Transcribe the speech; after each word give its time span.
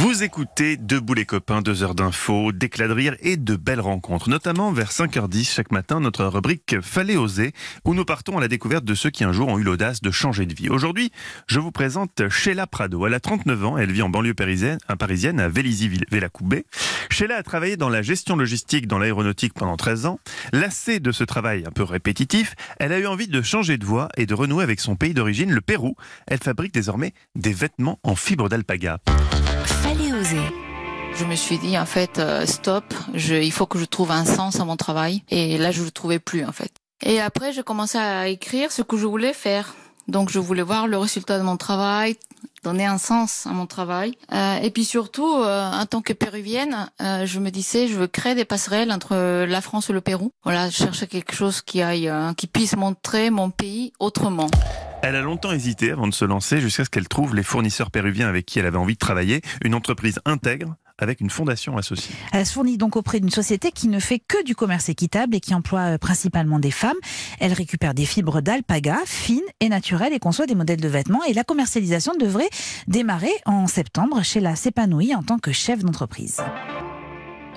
Vous 0.00 0.22
écoutez 0.22 0.76
Debout 0.76 1.14
les 1.14 1.24
copains, 1.24 1.60
deux 1.60 1.82
heures 1.82 1.96
d'infos, 1.96 2.52
d'éclats 2.52 2.86
de 2.86 2.92
rire 2.92 3.16
et 3.18 3.36
de 3.36 3.56
belles 3.56 3.80
rencontres, 3.80 4.28
notamment 4.28 4.70
vers 4.70 4.92
5h10 4.92 5.52
chaque 5.52 5.72
matin, 5.72 5.98
notre 5.98 6.24
rubrique 6.24 6.76
Fallait 6.80 7.16
oser, 7.16 7.52
où 7.84 7.94
nous 7.94 8.04
partons 8.04 8.38
à 8.38 8.40
la 8.40 8.46
découverte 8.46 8.84
de 8.84 8.94
ceux 8.94 9.10
qui 9.10 9.24
un 9.24 9.32
jour 9.32 9.48
ont 9.48 9.58
eu 9.58 9.64
l'audace 9.64 10.00
de 10.00 10.12
changer 10.12 10.46
de 10.46 10.54
vie. 10.54 10.68
Aujourd'hui, 10.68 11.10
je 11.48 11.58
vous 11.58 11.72
présente 11.72 12.28
Sheila 12.28 12.68
Prado. 12.68 13.08
Elle 13.08 13.14
a 13.14 13.18
39 13.18 13.64
ans, 13.64 13.76
elle 13.76 13.90
vit 13.90 14.02
en 14.02 14.08
banlieue 14.08 14.34
parisienne, 14.34 14.78
parisienne 15.00 15.40
à 15.40 15.48
Vélizy-Vélacoubé. 15.48 16.64
Sheila 17.10 17.34
a 17.34 17.42
travaillé 17.42 17.76
dans 17.76 17.88
la 17.88 18.00
gestion 18.00 18.36
logistique 18.36 18.86
dans 18.86 19.00
l'aéronautique 19.00 19.54
pendant 19.54 19.76
13 19.76 20.06
ans. 20.06 20.20
Lassée 20.52 21.00
de 21.00 21.10
ce 21.10 21.24
travail 21.24 21.64
un 21.66 21.72
peu 21.72 21.82
répétitif, 21.82 22.54
elle 22.78 22.92
a 22.92 23.00
eu 23.00 23.06
envie 23.08 23.26
de 23.26 23.42
changer 23.42 23.78
de 23.78 23.84
voie 23.84 24.10
et 24.16 24.26
de 24.26 24.34
renouer 24.34 24.62
avec 24.62 24.78
son 24.78 24.94
pays 24.94 25.12
d'origine, 25.12 25.50
le 25.50 25.60
Pérou. 25.60 25.96
Elle 26.28 26.38
fabrique 26.38 26.72
désormais 26.72 27.14
des 27.34 27.52
vêtements 27.52 27.98
en 28.04 28.14
fibre 28.14 28.48
d'alpaga. 28.48 29.00
Fallait 29.68 30.12
oser. 30.12 30.36
Je 31.14 31.24
me 31.24 31.34
suis 31.34 31.58
dit 31.58 31.78
en 31.78 31.86
fait 31.86 32.18
euh, 32.18 32.46
stop, 32.46 32.84
je, 33.14 33.34
il 33.34 33.52
faut 33.52 33.66
que 33.66 33.78
je 33.78 33.84
trouve 33.84 34.10
un 34.10 34.24
sens 34.24 34.60
à 34.60 34.64
mon 34.64 34.76
travail 34.76 35.22
et 35.30 35.58
là 35.58 35.70
je 35.70 35.82
le 35.82 35.90
trouvais 35.90 36.18
plus 36.18 36.44
en 36.44 36.52
fait. 36.52 36.72
Et 37.02 37.20
après 37.20 37.52
j'ai 37.52 37.62
commencé 37.62 37.98
à 37.98 38.28
écrire 38.28 38.72
ce 38.72 38.82
que 38.82 38.96
je 38.96 39.06
voulais 39.06 39.32
faire. 39.32 39.74
Donc 40.06 40.30
je 40.30 40.38
voulais 40.38 40.62
voir 40.62 40.86
le 40.86 40.96
résultat 40.96 41.38
de 41.38 41.42
mon 41.42 41.56
travail, 41.56 42.16
donner 42.64 42.86
un 42.86 42.98
sens 42.98 43.46
à 43.46 43.50
mon 43.50 43.66
travail. 43.66 44.14
Euh, 44.32 44.56
et 44.56 44.70
puis 44.70 44.84
surtout, 44.84 45.34
euh, 45.36 45.70
en 45.70 45.84
tant 45.86 46.00
que 46.00 46.12
péruvienne, 46.14 46.88
euh, 47.02 47.26
je 47.26 47.38
me 47.40 47.50
disais, 47.50 47.88
je 47.88 47.94
veux 47.94 48.06
créer 48.06 48.34
des 48.34 48.46
passerelles 48.46 48.90
entre 48.90 49.44
la 49.44 49.60
France 49.60 49.90
et 49.90 49.92
le 49.92 50.00
Pérou. 50.00 50.30
Voilà, 50.44 50.70
je 50.70 50.76
cherchais 50.76 51.06
quelque 51.06 51.34
chose 51.34 51.60
qui 51.60 51.82
aille, 51.82 52.08
euh, 52.08 52.32
qui 52.32 52.46
puisse 52.46 52.74
montrer 52.76 53.30
mon 53.30 53.50
pays 53.50 53.92
autrement. 53.98 54.48
Elle 55.02 55.14
a 55.14 55.20
longtemps 55.20 55.52
hésité 55.52 55.92
avant 55.92 56.08
de 56.08 56.14
se 56.14 56.24
lancer 56.24 56.60
jusqu'à 56.60 56.84
ce 56.84 56.90
qu'elle 56.90 57.08
trouve 57.08 57.34
les 57.34 57.42
fournisseurs 57.42 57.90
péruviens 57.90 58.28
avec 58.28 58.46
qui 58.46 58.58
elle 58.58 58.66
avait 58.66 58.78
envie 58.78 58.94
de 58.94 58.98
travailler, 58.98 59.42
une 59.64 59.74
entreprise 59.74 60.20
intègre 60.24 60.74
avec 60.98 61.20
une 61.20 61.30
fondation 61.30 61.76
associée. 61.76 62.14
Elle 62.32 62.44
se 62.44 62.52
fournit 62.52 62.76
donc 62.76 62.96
auprès 62.96 63.20
d'une 63.20 63.30
société 63.30 63.70
qui 63.70 63.86
ne 63.86 64.00
fait 64.00 64.18
que 64.18 64.42
du 64.44 64.56
commerce 64.56 64.88
équitable 64.88 65.36
et 65.36 65.40
qui 65.40 65.54
emploie 65.54 65.94
euh, 65.94 65.98
principalement 65.98 66.58
des 66.58 66.72
femmes. 66.72 66.96
Elle 67.38 67.52
récupère 67.52 67.94
des 67.94 68.04
fibres 68.04 68.40
d'alpaga 68.40 68.98
fines 69.06 69.40
et 69.60 69.68
naturelles 69.68 70.12
et 70.12 70.18
conçoit 70.18 70.46
des 70.46 70.56
modèles 70.56 70.80
de 70.80 70.88
vêtements. 70.88 71.22
Et 71.24 71.34
la 71.34 71.44
commercialisation 71.44 72.14
devrait 72.18 72.50
démarrer 72.88 73.30
en 73.46 73.68
septembre 73.68 74.22
chez 74.24 74.40
la 74.40 74.56
S'épanouie 74.56 75.14
en 75.14 75.22
tant 75.22 75.38
que 75.38 75.52
chef 75.52 75.84
d'entreprise. 75.84 76.38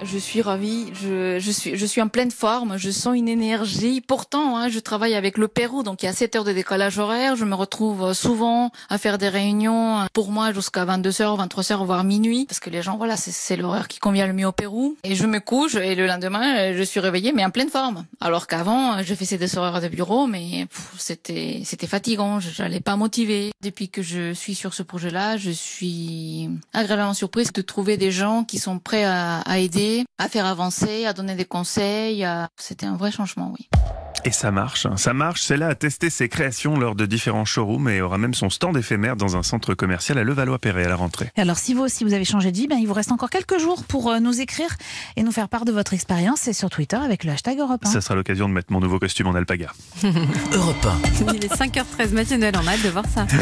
Je 0.04 0.18
suis 0.18 0.42
ravie, 0.42 0.88
je, 0.94 1.38
je, 1.40 1.52
suis, 1.52 1.78
je 1.78 1.86
suis 1.86 2.02
en 2.02 2.08
pleine 2.08 2.32
forme, 2.32 2.78
je 2.78 2.90
sens 2.90 3.16
une 3.16 3.28
énergie. 3.28 4.02
Pourtant, 4.02 4.58
hein, 4.58 4.68
je 4.68 4.80
travaille 4.80 5.14
avec 5.14 5.38
le 5.38 5.48
Pérou, 5.48 5.84
donc 5.84 6.02
il 6.02 6.08
y 6.08 6.10
a 6.10 6.14
7 6.14 6.36
heures 6.38 6.44
de 6.44 6.54
décalage 6.54 6.98
horaire. 6.98 7.36
Je 7.36 7.46
me 7.46 7.54
retrouve 7.54 8.14
souvent 8.14 8.72
à 8.90 8.98
faire 8.98 9.20
des 9.20 9.30
réunions 9.30 10.08
pour 10.14 10.32
moi 10.32 10.54
jusqu'à 10.54 10.86
22h, 10.86 11.48
23h, 11.48 11.86
voire 11.86 12.04
minuit, 12.04 12.46
parce 12.48 12.60
que 12.60 12.72
les 12.72 12.82
gens, 12.82 12.98
voilà, 12.98 13.16
c'est 13.16 13.56
l'horaire 13.56 13.88
qui 13.88 14.00
convient 14.00 14.26
le 14.26 14.34
mieux 14.34 14.48
au 14.48 14.52
Pérou. 14.52 14.98
Et 15.04 15.14
je 15.14 15.28
me 15.28 15.40
couche 15.40 15.76
et 15.76 15.94
le 15.94 16.08
lendemain, 16.08 16.74
je 16.74 16.84
suis 16.84 17.00
réveillée, 17.00 17.32
mais 17.32 17.46
en 17.46 17.52
pleine 17.52 17.70
forme. 17.70 18.06
Alors 18.20 18.48
qu'avant, 18.48 19.04
je 19.04 19.14
faisais 19.14 19.38
des 19.38 19.56
horaires 19.56 19.82
de 19.82 19.88
bureau, 19.88 20.26
mais 20.26 20.66
c'était 20.98 21.62
c'était 21.64 21.88
fatigant, 21.88 22.40
j'allais 22.40 22.80
pas 22.80 22.96
motiver. 22.96 23.52
Depuis 23.62 23.90
que 23.90 24.02
je 24.02 24.34
suis 24.34 24.56
sur 24.56 24.74
ce 24.74 24.82
projet-là, 24.82 25.38
je 25.38 25.52
suis 25.52 26.50
agréablement 26.74 27.14
surprise 27.14 27.54
de 27.54 27.62
trouver 27.62 27.98
des 27.98 28.12
gens 28.12 28.44
qui 28.44 28.58
sont 28.58 28.80
prêts 28.80 29.04
à, 29.04 29.42
à 29.42 29.60
aider 29.60 29.91
à 30.18 30.28
faire 30.28 30.46
avancer, 30.46 31.06
à 31.06 31.14
donner 31.14 31.36
des 31.36 31.46
conseils. 31.46 32.24
À... 32.24 32.50
C'était 32.58 32.86
un 32.86 32.96
vrai 32.96 33.12
changement, 33.12 33.54
oui. 33.58 33.68
Et 34.24 34.32
ça 34.32 34.52
marche, 34.52 34.86
hein. 34.86 34.98
ça 34.98 35.14
marche. 35.14 35.42
Celle-là 35.42 35.70
a 35.70 35.76
testé 35.76 36.12
ses 36.12 36.30
créations 36.30 36.78
lors 36.78 36.94
de 36.94 37.08
différents 37.08 37.46
showrooms 37.46 37.90
et 37.90 38.02
aura 38.02 38.20
même 38.20 38.36
son 38.36 38.52
stand 38.52 38.78
éphémère 38.78 39.16
dans 39.16 39.36
un 39.36 39.42
centre 39.42 39.74
commercial 39.74 40.20
à 40.20 40.24
Levallois-Perret 40.24 40.86
à 40.86 40.90
la 40.90 40.96
rentrée. 40.96 41.32
Et 41.36 41.42
alors, 41.42 41.58
si 41.58 41.74
vous 41.74 41.82
aussi 41.82 42.04
vous 42.04 42.14
avez 42.14 42.26
changé 42.26 42.52
de 42.52 42.58
vie, 42.58 42.68
ben, 42.68 42.78
il 42.78 42.88
vous 42.88 42.94
reste 42.94 43.12
encore 43.12 43.32
quelques 43.32 43.58
jours 43.58 43.84
pour 43.84 44.12
euh, 44.12 44.20
nous 44.20 44.40
écrire 44.40 44.76
et 45.16 45.24
nous 45.24 45.32
faire 45.32 45.50
part 45.50 45.66
de 45.66 45.72
votre 45.72 45.94
expérience. 45.94 46.42
C'est 46.42 46.54
sur 46.54 46.70
Twitter 46.70 46.98
avec 46.98 47.24
le 47.24 47.32
hashtag 47.32 47.58
Europe 47.60 47.82
1. 47.84 47.90
Ça 47.90 48.02
sera 48.02 48.14
l'occasion 48.14 48.48
de 48.48 48.54
mettre 48.54 48.72
mon 48.72 48.80
nouveau 48.80 49.00
costume 49.00 49.26
en 49.28 49.34
alpaga. 49.34 49.72
Europe 50.54 50.88
1. 51.26 51.34
Il 51.34 51.44
est 51.44 51.54
5h13 51.54 52.14
matinale, 52.14 52.54
on 52.62 52.68
a 52.68 52.74
hâte 52.74 52.84
de 52.84 52.90
voir 52.90 53.06
ça. 53.08 53.26